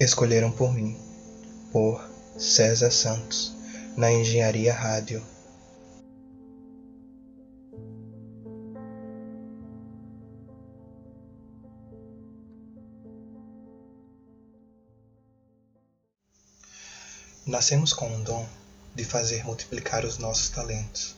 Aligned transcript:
Escolheram 0.00 0.52
por 0.52 0.72
mim, 0.72 0.96
por 1.72 2.00
César 2.38 2.92
Santos, 2.92 3.52
na 3.96 4.12
Engenharia 4.12 4.72
Rádio. 4.72 5.20
Nascemos 17.44 17.92
com 17.92 18.14
o 18.14 18.22
dom 18.22 18.48
de 18.94 19.04
fazer 19.04 19.44
multiplicar 19.44 20.04
os 20.04 20.16
nossos 20.16 20.48
talentos, 20.50 21.16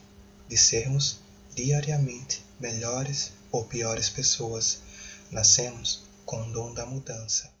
de 0.49 0.57
sermos 0.57 1.19
diariamente 1.53 2.43
melhores 2.59 3.31
ou 3.51 3.63
piores 3.63 4.09
pessoas. 4.09 4.81
Nascemos 5.29 6.01
com 6.25 6.41
o 6.41 6.51
dom 6.51 6.73
da 6.73 6.83
mudança. 6.87 7.60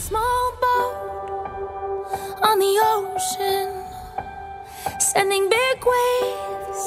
small 0.00 0.52
boat 0.64 0.96
on 2.48 2.58
the 2.58 2.74
ocean, 2.96 3.68
sending 4.98 5.48
big 5.50 5.78
waves 5.92 6.82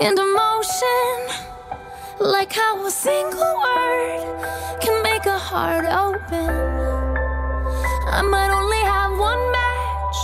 into 0.00 0.24
motion. 0.42 1.16
Like 2.18 2.52
how 2.52 2.84
a 2.86 2.90
single 2.90 3.54
word 3.64 4.80
can 4.80 5.02
make 5.02 5.26
a 5.26 5.38
heart 5.38 5.84
open. 6.06 6.50
I 8.18 8.22
might 8.22 8.52
only 8.60 8.82
have 8.94 9.12
one 9.30 9.42
match, 9.58 10.20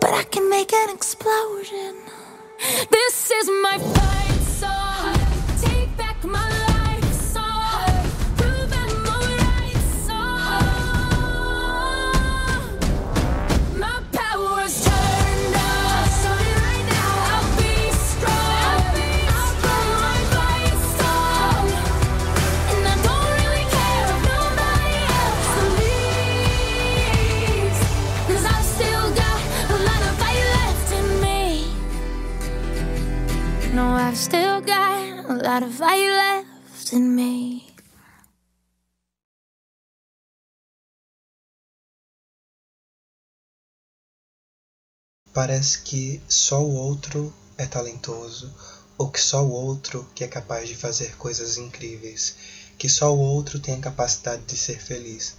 but 0.00 0.10
I 0.12 0.24
can 0.24 0.50
make 0.50 0.72
an 0.72 0.90
explosion. 0.90 1.94
This 2.90 3.30
is 3.30 3.48
my 3.62 3.78
fight 3.78 4.35
fight 35.62 36.06
left 36.06 36.92
in 36.92 37.14
me. 37.14 37.64
Parece 45.32 45.82
que 45.82 46.20
só 46.28 46.62
o 46.62 46.74
outro 46.74 47.32
é 47.56 47.66
talentoso, 47.66 48.52
ou 48.98 49.10
que 49.10 49.20
só 49.20 49.44
o 49.44 49.50
outro 49.50 50.06
que 50.14 50.24
é 50.24 50.28
capaz 50.28 50.68
de 50.68 50.74
fazer 50.74 51.16
coisas 51.16 51.56
incríveis, 51.56 52.36
que 52.78 52.88
só 52.88 53.14
o 53.14 53.18
outro 53.18 53.58
tem 53.58 53.74
a 53.74 53.80
capacidade 53.80 54.42
de 54.44 54.56
ser 54.56 54.78
feliz. 54.78 55.36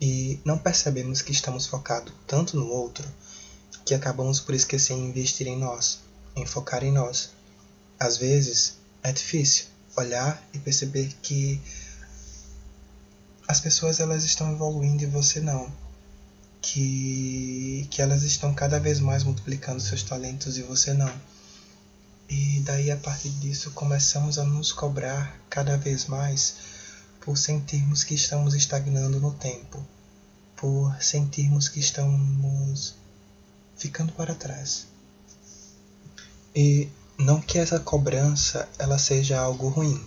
E 0.00 0.40
não 0.44 0.58
percebemos 0.58 1.20
que 1.20 1.32
estamos 1.32 1.66
focados 1.66 2.14
tanto 2.26 2.56
no 2.56 2.68
outro 2.68 3.06
que 3.84 3.94
acabamos 3.94 4.40
por 4.40 4.54
esquecer 4.54 4.94
em 4.94 5.08
investir 5.08 5.46
em 5.46 5.58
nós, 5.58 6.00
em 6.34 6.46
focar 6.46 6.82
em 6.82 6.92
nós. 6.92 7.30
Às 7.98 8.16
vezes 8.16 8.79
é 9.02 9.12
difícil 9.12 9.66
olhar 9.96 10.42
e 10.52 10.58
perceber 10.58 11.12
que 11.22 11.60
as 13.48 13.60
pessoas 13.60 14.00
elas 14.00 14.24
estão 14.24 14.52
evoluindo 14.52 15.02
e 15.02 15.06
você 15.06 15.40
não 15.40 15.70
que, 16.60 17.86
que 17.90 18.02
elas 18.02 18.22
estão 18.22 18.54
cada 18.54 18.78
vez 18.78 19.00
mais 19.00 19.24
multiplicando 19.24 19.80
seus 19.80 20.02
talentos 20.02 20.58
e 20.58 20.62
você 20.62 20.92
não. 20.92 21.12
E 22.28 22.60
daí 22.60 22.90
a 22.90 22.96
partir 22.96 23.30
disso 23.30 23.72
começamos 23.72 24.38
a 24.38 24.44
nos 24.44 24.72
cobrar 24.72 25.36
cada 25.48 25.76
vez 25.76 26.06
mais 26.06 26.56
por 27.20 27.36
sentirmos 27.36 28.04
que 28.04 28.14
estamos 28.14 28.54
estagnando 28.54 29.18
no 29.20 29.32
tempo, 29.32 29.84
por 30.56 30.94
sentirmos 31.02 31.68
que 31.68 31.80
estamos 31.80 32.94
ficando 33.76 34.12
para 34.12 34.34
trás. 34.34 34.86
E 36.54 36.88
não 37.20 37.38
que 37.38 37.58
essa 37.58 37.78
cobrança 37.78 38.66
ela 38.78 38.96
seja 38.96 39.38
algo 39.38 39.68
ruim. 39.68 40.02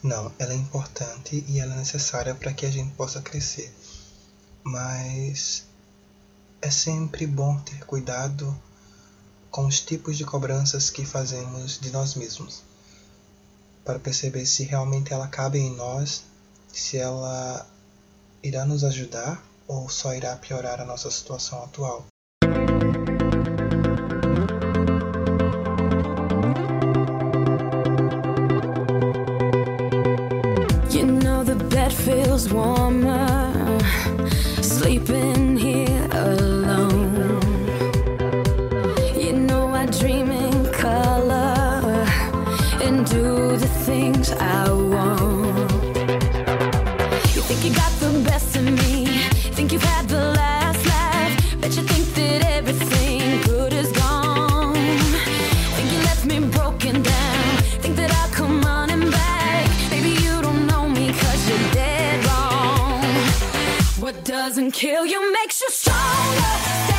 Não, 0.00 0.30
ela 0.38 0.52
é 0.52 0.56
importante 0.56 1.44
e 1.48 1.58
ela 1.58 1.74
é 1.74 1.78
necessária 1.78 2.36
para 2.36 2.52
que 2.52 2.64
a 2.64 2.70
gente 2.70 2.94
possa 2.94 3.20
crescer. 3.20 3.74
Mas 4.62 5.64
é 6.60 6.70
sempre 6.70 7.26
bom 7.26 7.58
ter 7.58 7.84
cuidado 7.84 8.56
com 9.50 9.66
os 9.66 9.80
tipos 9.80 10.16
de 10.16 10.24
cobranças 10.24 10.88
que 10.88 11.04
fazemos 11.04 11.80
de 11.80 11.90
nós 11.90 12.14
mesmos, 12.14 12.62
para 13.84 13.98
perceber 13.98 14.46
se 14.46 14.62
realmente 14.62 15.12
ela 15.12 15.26
cabe 15.26 15.58
em 15.58 15.74
nós, 15.74 16.22
se 16.72 16.96
ela 16.96 17.68
irá 18.40 18.64
nos 18.64 18.84
ajudar 18.84 19.44
ou 19.66 19.88
só 19.88 20.14
irá 20.14 20.36
piorar 20.36 20.80
a 20.80 20.84
nossa 20.84 21.10
situação 21.10 21.64
atual. 21.64 22.06
kill 64.72 65.04
you 65.04 65.32
makes 65.32 65.60
you 65.60 65.68
stronger. 65.70 66.91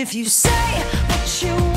if 0.00 0.14
you 0.14 0.24
say 0.24 0.48
what 1.08 1.42
you 1.42 1.69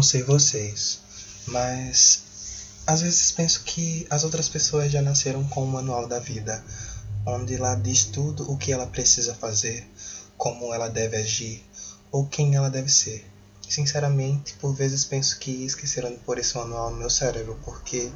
não 0.00 0.04
sei 0.04 0.22
vocês, 0.22 0.98
mas 1.46 2.22
às 2.86 3.02
vezes 3.02 3.32
penso 3.32 3.62
que 3.64 4.06
as 4.08 4.24
outras 4.24 4.48
pessoas 4.48 4.90
já 4.90 5.02
nasceram 5.02 5.46
com 5.48 5.62
o 5.62 5.66
manual 5.66 6.06
da 6.06 6.18
vida, 6.18 6.64
onde 7.26 7.58
lá 7.58 7.74
diz 7.74 8.04
tudo 8.04 8.50
o 8.50 8.56
que 8.56 8.72
ela 8.72 8.86
precisa 8.86 9.34
fazer, 9.34 9.86
como 10.38 10.72
ela 10.72 10.88
deve 10.88 11.18
agir 11.18 11.62
ou 12.10 12.26
quem 12.26 12.54
ela 12.54 12.70
deve 12.70 12.88
ser. 12.88 13.30
Sinceramente, 13.68 14.54
por 14.54 14.74
vezes 14.74 15.04
penso 15.04 15.38
que 15.38 15.66
esqueceram 15.66 16.10
de 16.10 16.16
pôr 16.20 16.38
esse 16.38 16.56
manual 16.56 16.90
no 16.90 16.96
meu 16.96 17.10
cérebro, 17.10 17.60
porque 17.62 18.10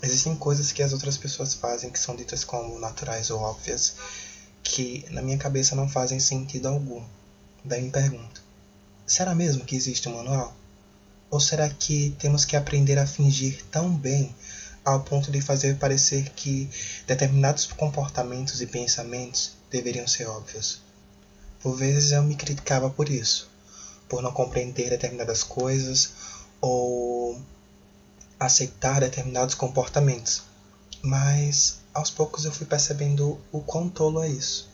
existem 0.00 0.36
coisas 0.36 0.70
que 0.70 0.80
as 0.80 0.92
outras 0.92 1.16
pessoas 1.16 1.54
fazem 1.54 1.90
que 1.90 1.98
são 1.98 2.14
ditas 2.14 2.44
como 2.44 2.78
naturais 2.78 3.30
ou 3.30 3.40
óbvias, 3.40 3.96
que 4.62 5.04
na 5.10 5.22
minha 5.22 5.38
cabeça 5.38 5.74
não 5.74 5.88
fazem 5.88 6.20
sentido 6.20 6.68
algum. 6.68 7.04
Daí 7.64 7.82
me 7.82 7.90
pergunto: 7.90 8.40
será 9.04 9.34
mesmo 9.34 9.64
que 9.64 9.74
existe 9.74 10.08
um 10.08 10.14
manual? 10.14 10.59
Ou 11.30 11.40
será 11.40 11.68
que 11.68 12.14
temos 12.18 12.44
que 12.44 12.56
aprender 12.56 12.98
a 12.98 13.06
fingir 13.06 13.64
tão 13.70 13.94
bem 13.94 14.34
ao 14.84 15.00
ponto 15.00 15.30
de 15.30 15.40
fazer 15.40 15.76
parecer 15.76 16.30
que 16.30 16.68
determinados 17.06 17.66
comportamentos 17.66 18.60
e 18.60 18.66
pensamentos 18.66 19.52
deveriam 19.70 20.06
ser 20.08 20.26
óbvios? 20.26 20.80
Por 21.62 21.76
vezes 21.76 22.12
eu 22.12 22.22
me 22.22 22.34
criticava 22.34 22.90
por 22.90 23.08
isso 23.08 23.50
por 24.10 24.20
não 24.20 24.32
compreender 24.32 24.90
determinadas 24.90 25.44
coisas 25.44 26.12
ou 26.60 27.40
aceitar 28.38 29.00
determinados 29.00 29.54
comportamentos. 29.54 30.42
Mas 31.00 31.78
aos 31.94 32.10
poucos 32.10 32.44
eu 32.44 32.52
fui 32.52 32.66
percebendo 32.66 33.40
o 33.52 33.60
quão 33.60 33.88
tolo 33.88 34.22
é 34.22 34.28
isso. 34.28 34.69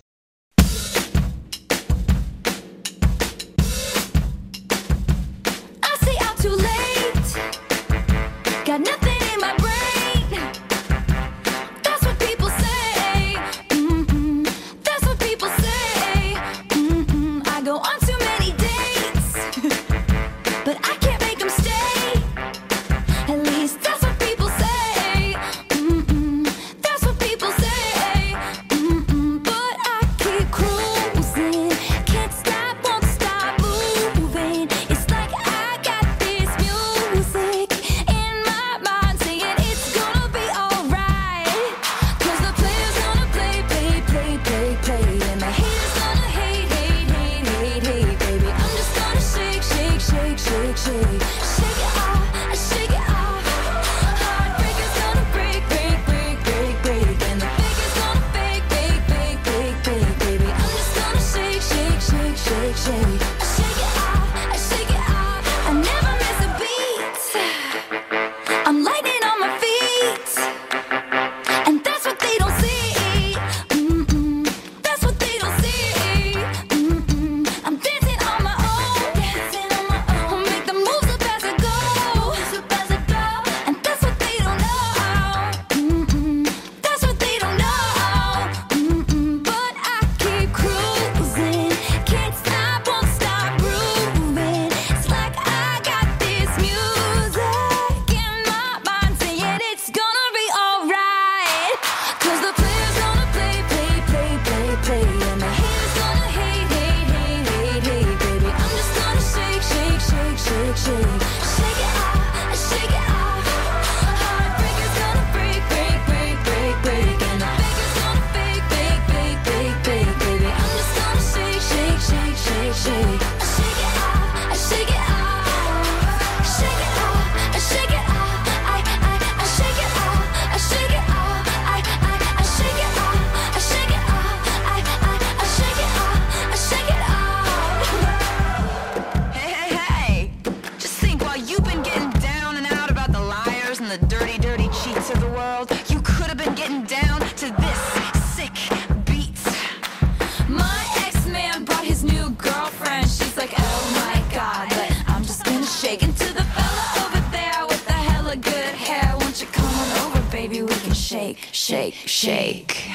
Maybe 160.48 160.62
we 160.62 160.68
can 160.76 160.94
shake, 160.94 161.48
shake, 161.50 161.94
shake. 162.06 162.86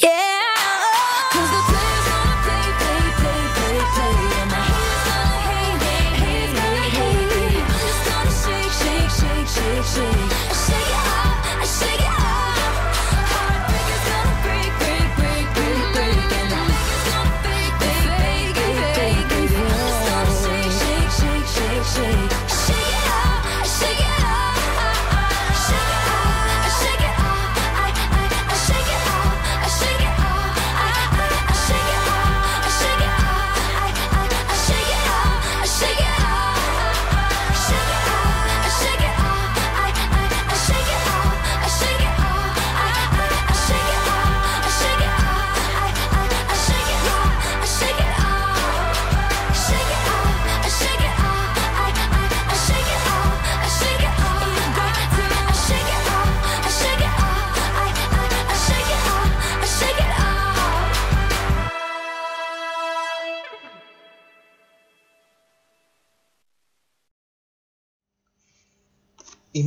Yeah! 0.00 0.40
Cause 1.30 1.50
the 1.52 1.62
players 1.68 2.06
gonna 2.08 2.36
play, 2.46 2.68
play, 2.80 3.04
play, 3.20 3.42
play, 3.56 3.78
play. 3.92 4.16
And 4.40 4.50
gonna 5.04 5.36
hate, 5.48 5.82
hate, 5.84 6.56
hate, 6.96 6.96
hate. 6.96 7.66
Just 7.84 8.02
gonna 8.08 8.32
shake, 8.40 8.72
shake, 8.80 9.10
shake, 9.20 9.84
shake, 9.84 9.84
shake. 9.84 10.25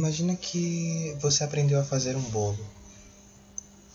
Imagina 0.09 0.35
que 0.35 1.15
você 1.19 1.43
aprendeu 1.43 1.79
a 1.79 1.83
fazer 1.83 2.15
um 2.15 2.29
bolo 2.31 2.57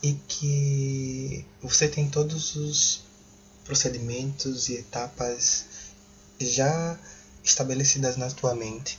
e 0.01 0.13
que 0.29 1.45
você 1.61 1.89
tem 1.89 2.09
todos 2.09 2.55
os 2.55 3.03
procedimentos 3.65 4.69
e 4.69 4.77
etapas 4.77 5.65
já 6.39 6.97
estabelecidas 7.43 8.17
na 8.17 8.31
tua 8.31 8.55
mente. 8.55 8.97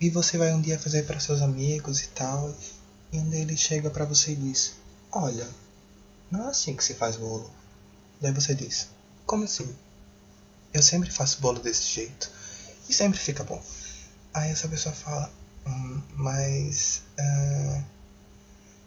E 0.00 0.08
você 0.08 0.38
vai 0.38 0.52
um 0.52 0.60
dia 0.60 0.78
fazer 0.78 1.02
para 1.06 1.18
seus 1.18 1.42
amigos 1.42 2.04
e 2.04 2.08
tal, 2.10 2.54
e 3.12 3.18
um 3.18 3.28
deles 3.28 3.58
chega 3.58 3.90
para 3.90 4.04
você 4.04 4.30
e 4.30 4.36
diz: 4.36 4.74
Olha, 5.10 5.48
não 6.30 6.46
é 6.46 6.50
assim 6.50 6.76
que 6.76 6.84
se 6.84 6.94
faz 6.94 7.16
bolo. 7.16 7.50
Daí 8.20 8.30
você 8.30 8.54
diz: 8.54 8.86
Como 9.26 9.42
assim? 9.42 9.74
Eu 10.72 10.84
sempre 10.84 11.10
faço 11.10 11.40
bolo 11.40 11.58
desse 11.58 11.82
jeito 11.82 12.30
e 12.88 12.94
sempre 12.94 13.18
fica 13.18 13.42
bom. 13.42 13.60
Aí 14.32 14.52
essa 14.52 14.68
pessoa 14.68 14.94
fala: 14.94 15.39
Mas. 16.16 17.02
Uh, 17.18 17.84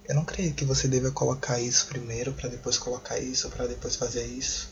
eu 0.05 0.15
não 0.15 0.25
creio 0.25 0.53
que 0.53 0.65
você 0.65 0.87
deva 0.87 1.11
colocar 1.11 1.59
isso 1.59 1.87
primeiro 1.87 2.33
para 2.33 2.49
depois 2.49 2.77
colocar 2.77 3.17
isso 3.19 3.49
para 3.49 3.67
depois 3.67 3.95
fazer 3.95 4.25
isso. 4.25 4.69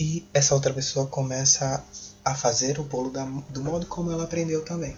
E 0.00 0.26
essa 0.32 0.54
outra 0.54 0.72
pessoa 0.72 1.06
começa 1.06 1.84
a 2.24 2.34
fazer 2.34 2.80
o 2.80 2.84
bolo 2.84 3.10
da, 3.10 3.24
do 3.24 3.62
modo 3.62 3.86
como 3.86 4.10
ela 4.10 4.24
aprendeu 4.24 4.64
também. 4.64 4.96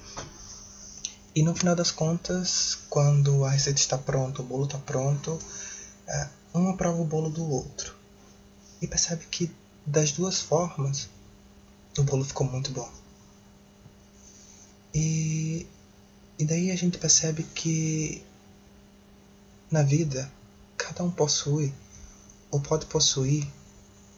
E 1.35 1.43
no 1.43 1.55
final 1.55 1.75
das 1.75 1.91
contas, 1.91 2.79
quando 2.89 3.45
a 3.45 3.51
receita 3.51 3.81
está 3.81 3.99
pronta, 3.99 4.41
o 4.41 4.45
bolo 4.45 4.67
está 4.67 4.79
pronto, 4.79 5.37
é, 6.07 6.29
um 6.55 6.71
aprova 6.71 7.01
o 7.01 7.05
bolo 7.05 7.29
do 7.29 7.51
outro. 7.51 7.97
E 8.81 8.87
percebe 8.87 9.27
que 9.27 9.51
das 9.85 10.13
duas 10.13 10.41
formas, 10.41 11.09
o 11.99 12.03
bolo 12.05 12.25
ficou 12.25 12.47
muito 12.47 12.71
bom. 12.71 12.89
E, 14.95 15.67
e 16.39 16.45
daí 16.45 16.71
a 16.71 16.77
gente 16.77 16.99
percebe 16.99 17.43
que 17.43 18.23
na 19.69 19.83
vida, 19.83 20.31
cada 20.77 21.03
um 21.03 21.11
possui 21.11 21.75
ou 22.49 22.61
pode 22.61 22.87
possuir 22.87 23.45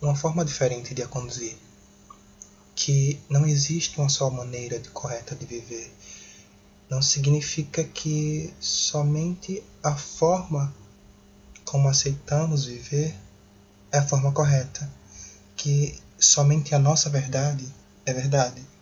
uma 0.02 0.14
forma 0.14 0.44
diferente 0.44 0.92
de 0.92 1.02
a 1.02 1.08
conduzir, 1.08 1.56
que 2.74 3.18
não 3.30 3.46
existe 3.46 3.98
uma 3.98 4.10
só 4.10 4.28
maneira 4.28 4.78
de 4.78 4.90
correta 4.90 5.34
de 5.34 5.46
viver. 5.46 5.90
Não 6.90 7.00
significa 7.00 7.82
que 7.82 8.52
somente 8.60 9.62
a 9.82 9.96
forma 9.96 10.74
como 11.64 11.88
aceitamos 11.88 12.66
viver 12.66 13.14
é 13.90 13.98
a 13.98 14.06
forma 14.06 14.30
correta, 14.30 14.92
que 15.56 15.98
somente 16.18 16.74
a 16.74 16.78
nossa 16.78 17.08
verdade 17.08 17.66
é 18.04 18.12
verdade 18.12 18.75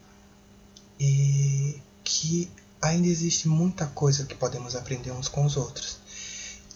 e 0.98 1.80
que 2.02 2.50
ainda 2.80 3.06
existe 3.06 3.48
muita 3.48 3.86
coisa 3.86 4.26
que 4.26 4.34
podemos 4.34 4.76
aprender 4.76 5.10
uns 5.10 5.28
com 5.28 5.44
os 5.44 5.56
outros. 5.56 5.98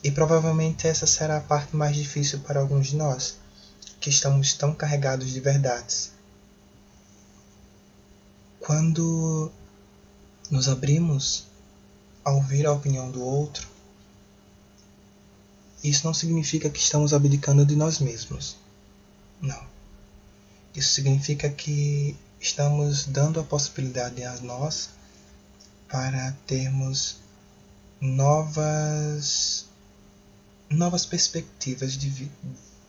E 0.03 0.11
provavelmente 0.11 0.87
essa 0.87 1.07
será 1.07 1.39
a 1.39 1.41
parte 1.41 1.77
mais 1.77 1.97
difícil 1.97 2.41
para 2.41 2.61
alguns 2.61 2.89
de 2.89 2.97
nós, 2.97 3.37
que 4.01 4.11
estamos 4.11 4.55
tão 4.55 4.73
carregados 4.75 5.31
de 5.31 5.41
verdades. 5.41 6.13
Quando 8.61 9.51
nos 10.51 10.69
abrimos 10.69 11.47
a 12.25 12.31
ouvir 12.31 12.67
a 12.67 12.73
opinião 12.73 13.11
do 13.11 13.23
outro, 13.23 13.67
isso 15.83 16.07
não 16.07 16.15
significa 16.15 16.69
que 16.69 16.81
estamos 16.81 17.13
abdicando 17.13 17.65
de 17.65 17.77
nós 17.77 17.99
mesmos. 17.99 18.57
Não. 19.41 19.63
Isso 20.75 20.93
significa 20.93 21.49
que 21.49 22.17
estamos 22.41 23.07
dando 23.07 23.41
a 23.41 23.45
possibilidade 23.45 24.23
a 24.25 24.37
nós 24.41 24.91
para 25.89 26.33
termos 26.47 27.17
novas 28.01 29.67
novas 30.71 31.07
perspectivas 31.07 31.97
de, 31.97 32.31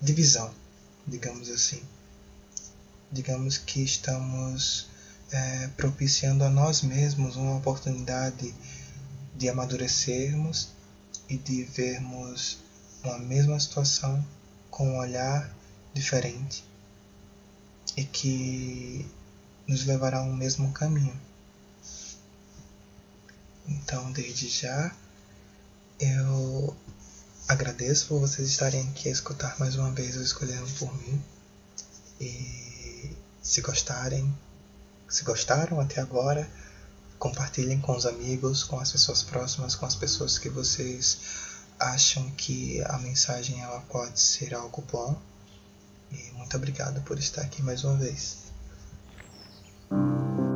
de 0.01 0.13
visão, 0.13 0.53
digamos 1.07 1.49
assim. 1.49 1.81
Digamos 3.11 3.57
que 3.57 3.81
estamos 3.81 4.87
é, 5.31 5.67
propiciando 5.69 6.43
a 6.43 6.49
nós 6.49 6.81
mesmos 6.81 7.35
uma 7.37 7.57
oportunidade 7.57 8.53
de 9.35 9.49
amadurecermos 9.49 10.69
e 11.29 11.37
de 11.37 11.63
vermos 11.63 12.59
uma 13.03 13.17
mesma 13.17 13.59
situação 13.59 14.23
com 14.69 14.89
um 14.89 14.97
olhar 14.97 15.49
diferente 15.93 16.63
e 17.95 18.03
que 18.03 19.09
nos 19.69 19.85
levará 19.85 20.17
a 20.17 20.23
um 20.23 20.35
mesmo 20.35 20.71
caminho. 20.73 21.15
Então, 23.67 24.11
desde 24.11 24.49
já, 24.49 24.91
eu 25.99 26.75
agradeço 27.47 28.07
por 28.07 28.19
vocês 28.19 28.49
estarem 28.49 28.81
aqui 28.89 29.09
a 29.09 29.11
escutar 29.11 29.59
mais 29.59 29.75
uma 29.75 29.91
vez 29.91 30.17
o 30.17 30.23
Escolhendo 30.23 30.67
por 30.79 30.91
mim. 30.97 31.23
E 32.19 33.15
se 33.43 33.61
gostarem, 33.61 34.35
se 35.07 35.23
gostaram 35.23 35.79
até 35.79 36.01
agora, 36.01 36.49
compartilhem 37.19 37.79
com 37.79 37.95
os 37.95 38.07
amigos, 38.07 38.63
com 38.63 38.79
as 38.79 38.91
pessoas 38.91 39.21
próximas, 39.21 39.75
com 39.75 39.85
as 39.85 39.95
pessoas 39.95 40.39
que 40.39 40.49
vocês 40.49 41.19
acham 41.77 42.27
que 42.31 42.81
a 42.85 42.97
mensagem 42.97 43.61
ela 43.61 43.81
pode 43.81 44.19
ser 44.19 44.55
algo 44.55 44.83
bom. 44.91 45.15
E 46.11 46.31
muito 46.31 46.57
obrigado 46.57 47.01
por 47.01 47.19
estar 47.19 47.43
aqui 47.43 47.61
mais 47.61 47.83
uma 47.83 47.95
vez. 47.95 48.48
Brotherhood 49.89 50.48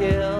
kill. 0.00 0.39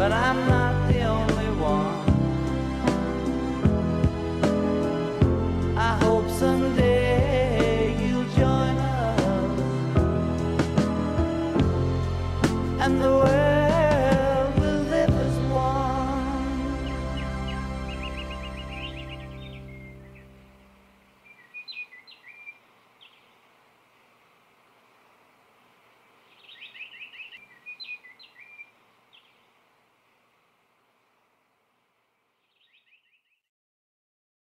But 0.00 0.12
I'm 0.12 0.48
not 0.48 0.59